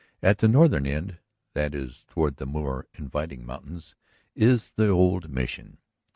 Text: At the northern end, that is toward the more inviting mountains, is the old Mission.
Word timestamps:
At 0.23 0.39
the 0.39 0.47
northern 0.47 0.87
end, 0.87 1.19
that 1.53 1.75
is 1.75 2.05
toward 2.09 2.37
the 2.37 2.47
more 2.47 2.87
inviting 2.95 3.45
mountains, 3.45 3.93
is 4.33 4.71
the 4.71 4.87
old 4.87 5.29
Mission. 5.29 5.77